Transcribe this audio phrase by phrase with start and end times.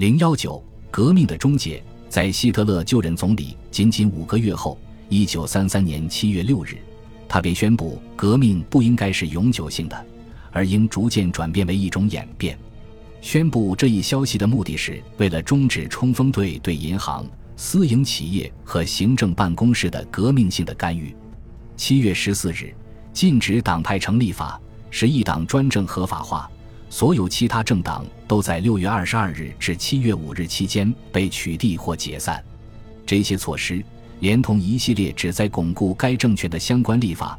[0.00, 1.84] 零幺九，革命的终结。
[2.08, 4.78] 在希特勒就任总理仅仅五个月后，
[5.10, 6.78] 一九三三年七月六日，
[7.28, 10.06] 他便宣布革命不应该是永久性的，
[10.52, 12.58] 而应逐渐转变为一种演变。
[13.20, 21.14] 宣布这一消息的目的是为了终止冲锋队对银行、私营企业和行政办公室的革命性的干预。
[21.76, 22.74] 七月十四日，
[23.12, 24.58] 禁止党派成立法
[24.90, 26.50] 使一党专政合法化，
[26.88, 32.40] 所有其他政党都在六月二十二日至七月五日期间被取缔或解散。
[33.04, 33.84] 这些措施
[34.20, 37.36] 连同一系列旨在巩固该政权的相关立法，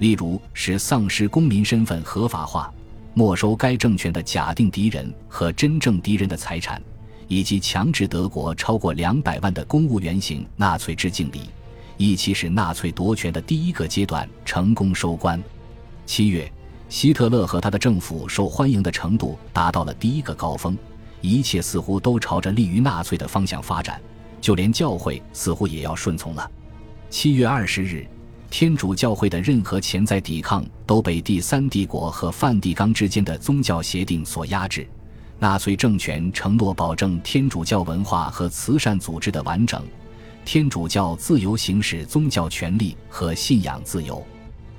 [0.00, 2.70] 例如使丧失公民身份合法化。
[3.14, 6.82] 没收该政权的假定敌人和真正敌人的财产，
[7.26, 11.48] 以及强制德国超过两百万的公务员行纳粹致敬礼，
[11.96, 15.42] 一起使纳粹夺权的第一个阶段成功收官。
[16.04, 16.52] 七月，
[16.94, 20.78] 希特勒和他的政府受欢迎的程度达到了第一个高峰，
[21.20, 24.00] 一切似乎都朝着利于纳粹的方向发展，
[24.40, 26.48] 就连教会似乎也要顺从了。
[27.10, 28.06] 七月二十日。
[28.48, 34.86] 天主教会的任何潜在抵抗都被第三帝国和梵蒂冈之间的宗教协定所压制。
[35.40, 39.82] 纳粹政权承诺保证天主教文化和慈善组织的完整，
[40.44, 44.24] 天主教自由行使宗教权利和信仰自由。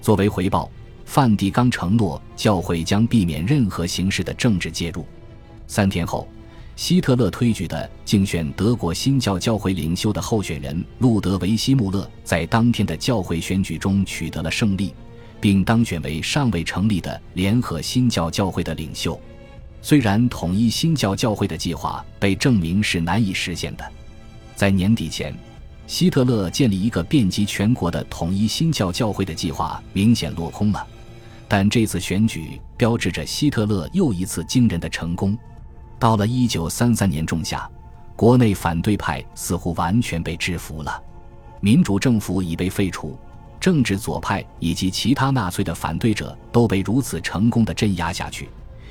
[0.00, 0.70] 作为回报，
[1.06, 5.06] 梵蒂冈承诺教会将避免任何形式的政治介入。
[5.66, 6.28] 三天后。
[6.74, 14.92] 希特勒推举的竞选德国新教教会领袖的候选人路德维希·穆勒，在当天的教会选举中取得了胜利，
[15.40, 19.18] 并当选为尚未成立的联合新教教会的领袖。
[19.80, 23.92] 虽然统一新教教会的计划被证明是难以实现的，
[24.54, 25.34] 在年底前，
[25.86, 30.86] 希特勒建立一个遍及全国的统一新教教会的计划明显落空了。
[31.48, 35.36] 但这次选举标志着希特勒又一次惊人的成功。
[35.98, 37.68] 到了一九三三年仲夏，
[38.14, 41.02] 国内反对派似乎完全被制服了，
[41.60, 43.16] 民主政府已被废除，
[43.58, 48.48] 政治左派以及其他纳粹的反对者都被如此成功的镇压下去，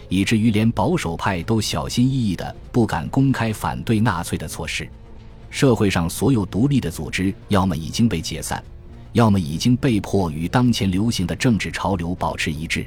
[0.09, 4.87] 以至于连保守派都小心翼翼的不敢公开反对纳粹的措施。
[5.51, 8.61] 社会上所有独立的组织，要么已经被解散，
[9.15, 12.85] 要么已经被迫与当前流行的政治潮流保持一致。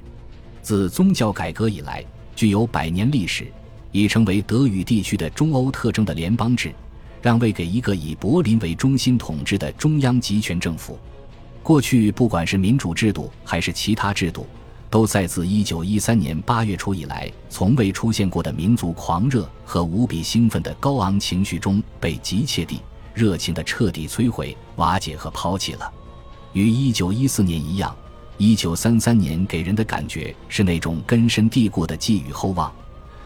[0.61, 2.05] 自宗教改革以来，
[2.37, 3.51] 具有百年历史。
[3.91, 6.75] 已成为德语地区的中欧特征的联邦制，
[7.23, 10.99] 让位给一个以柏林为中心统治的中央集权政府。
[11.63, 14.47] 过去，不管是民主制度还是其他制度，
[14.91, 22.83] 都在自1913年8月初以来从未出现过的民族狂热和无比兴奋的高昂情绪中被急切地、
[23.15, 25.91] 热情地彻底摧毁、瓦解和抛弃了。
[26.53, 27.95] 与1914年一样
[28.39, 32.73] ，1933年给人的感觉是那种根深蒂固的寄予厚望。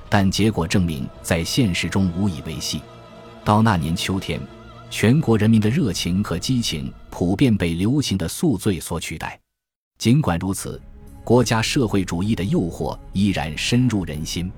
[0.09, 2.81] 但结果证明，在现实中无以为继。
[3.44, 4.41] 到那年秋天，
[4.91, 9.41] 全国人民的热情和激情普遍被流行的宿醉所取代。
[9.99, 10.81] 尽管如此，
[11.25, 14.50] 国家社会主义的诱惑依然深入人心。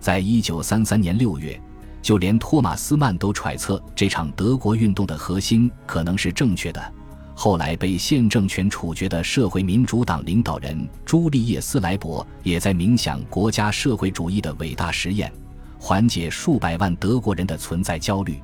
[0.00, 1.60] 在一九三三年六月，
[2.02, 6.92] 就连托马斯曼都揣测这场德国运动的核心可能是正确的。
[7.40, 15.32] 后来被现政权处决的社会民主党领导人朱利叶斯·莱伯也在冥想国家社会主义的伟大实验，
[15.78, 18.42] 缓解数百万德国人的存在焦虑。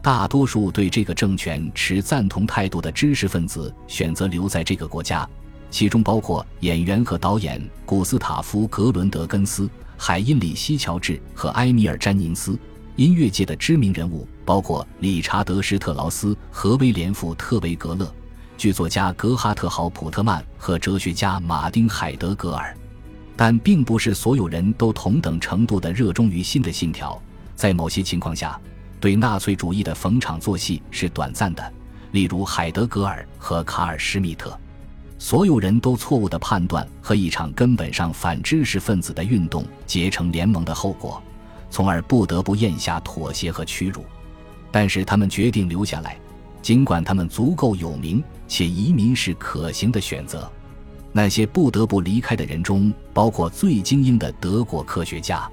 [0.00, 5.28] 大多数对这个政权持赞同态度的知识分子选择留在这个国家，
[5.70, 9.68] 其中包括演员和导演古斯塔夫·格伦德根斯、
[9.98, 12.58] 海因里希·乔治和埃米尔·詹宁斯。
[12.96, 18.10] 音乐界的知名人物包括理查德·施特劳斯和威廉·富特维格勒。
[18.62, 22.72] 剧作家格哈特·豪普特曼和哲学家马丁·海德格尔，
[23.36, 27.20] 但并不是所有人都同等程度的热衷于新的信条。
[27.56, 28.56] 在某些情况下，
[29.00, 31.72] 对纳粹主义的逢场作戏是短暂的，
[32.12, 34.56] 例如海德格尔和卡尔·施密特。
[35.18, 41.20] 所有人都错误地判断和一场根本上反知识分子的运动结成联盟的后果，
[41.68, 44.04] 从而不得不咽下妥协和屈辱。
[44.70, 46.16] 但是他们决定留下来。
[46.62, 50.50] 尽管他们足够有名，且移民是可行的选择，
[51.10, 55.50] 那些不得不离开的人中，包括最精英的德国科学家。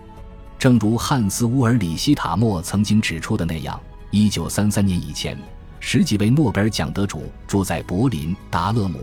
[0.60, 3.80] 正如汉斯·乌尔里希·塔默曾经指出的那样
[4.12, 5.38] ，1933年以前，
[5.80, 9.00] 十几位诺贝尔奖得主住在柏林达勒姆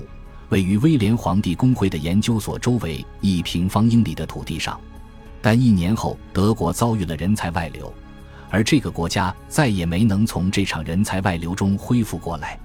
[0.51, 4.79] 位于威廉皇帝公会的研究所周围一平方英里的土地上。
[5.43, 7.93] 但一年后，德国遭遇了人才外流。
[8.51, 12.59] 而这个国家再也没能从这场人才外流中恢复过来。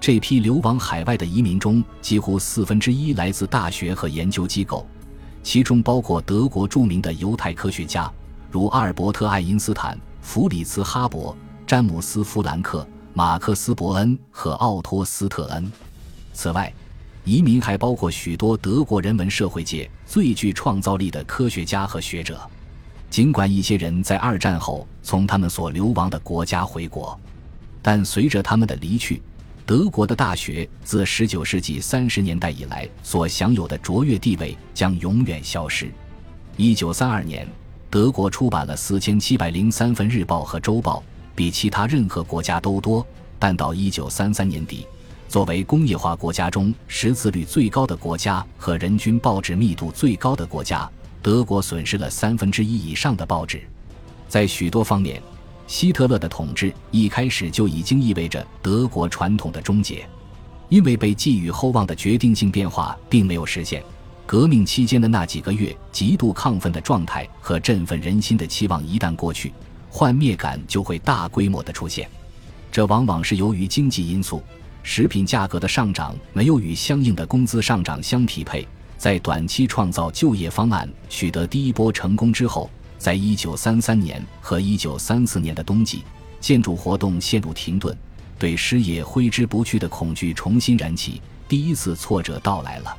[0.00, 4.86] 这批流亡海外的移民中，几乎四分之一来自大学和研究机构，
[5.42, 8.10] 其中包括德国著名的犹太科学家，
[8.50, 11.34] 如阿尔伯特·爱因斯坦、弗里茨·哈勃、
[11.66, 15.70] 詹姆斯·弗兰克、马克思·伯恩和奥托·斯特恩。
[16.32, 16.72] 此外，
[17.24, 22.40] 移民还包括许多德国人文社会界最具创造力的科学家和学者。
[23.10, 27.18] 尽管一些人在二战后从他们所流亡的国家回国，
[27.80, 29.22] 但随着他们的离去，
[29.64, 35.90] 德国的大学自19世纪30年代以来所享有的卓越地位将永远消失。
[36.58, 37.48] 1932年，
[37.88, 41.02] 德国出版了4703份日报和周报，
[41.34, 43.06] 比其他任何国家都多。
[43.38, 44.86] 但到1933年底，
[45.28, 50.90] 作为工业化国家中识字率最高的国家和人均报纸密度最高的国家。
[51.22, 53.62] 德国损失了三分之一以上的报纸，
[54.28, 55.20] 在许多方面，
[55.66, 60.08] 希特勒的统治一开始就已经意味着德国传统的终结，
[60.68, 63.82] 因为被寄予厚望的决定性变化并没有实现。
[64.24, 69.52] 革命期间的那几个月极度亢奋的状态和振奋人心的期望一旦过去，
[69.90, 72.08] 幻灭感就会大规模的出现。
[72.70, 74.42] 这往往是由于经济因素，
[74.82, 78.68] 食品价格的上涨没有与相应的工资上涨相匹配。
[78.98, 82.68] 在短期创造就业方案取得第一波成功之后，
[82.98, 86.02] 在一九三三年和一九三四年的冬季，
[86.40, 87.96] 建筑活动陷入停顿，
[88.40, 92.94] 对失业挥之不去的恐惧重新燃起，第一次挫折到来了。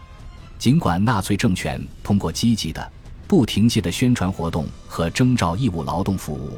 [0.58, 2.92] 尽管纳粹政权通过积极的、
[3.28, 6.58] 不停歇的宣传活动和征召义务劳动服务，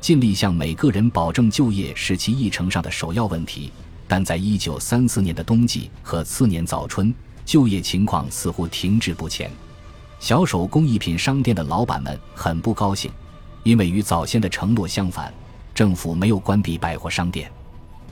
[0.00, 3.70] 尽力向每个人保证就业是其议程上的首要问题，
[4.06, 7.14] 但在一九三四年的冬季和次年早春。
[7.48, 9.50] 就业情况似乎停滞不前，
[10.20, 13.10] 小手工艺品商店的老板们很不高兴，
[13.62, 15.32] 因为与早先的承诺相反，
[15.74, 17.50] 政府没有关闭百货商店。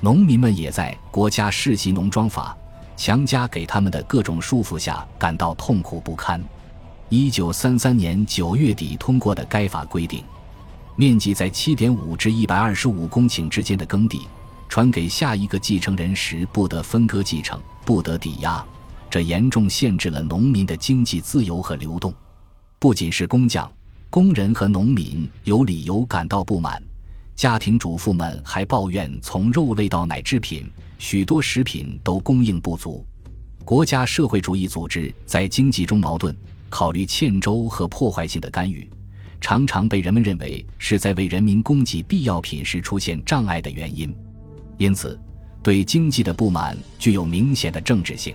[0.01, 2.57] 农民们也在国家世袭农庄法
[2.97, 6.43] 强加给他们的各种束缚下感到痛苦不堪。
[7.11, 10.25] 一九三三年九月底通过的该法规定，
[10.95, 14.27] 面积在七点五至一百二十五公顷之间的耕地，
[14.67, 18.65] 传给下一个继承人时不得分割继承，不得抵押。
[19.09, 22.13] 这严重限制了农民的经济自由和流动，
[22.79, 23.71] 不仅是工匠、
[24.11, 26.83] 工人和农民有理由感到不满，
[27.35, 33.05] 家庭主妇们还抱怨，从肉类到奶制品，许多食品都供应不足。
[33.65, 36.37] 国家社会主义组织在经济中矛盾，
[36.69, 38.89] 考虑欠周和破坏性的干预，
[39.41, 44.15] 常常被人们认为是在为人民供给必要品时出现障碍的原因。
[44.79, 45.19] 因此，
[45.63, 48.35] 对经济的不满具有明显的政治性。